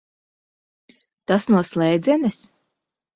Tas 1.31 1.45
no 1.57 1.61
slēdzenes? 1.67 2.41